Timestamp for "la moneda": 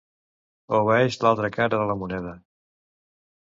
1.93-2.33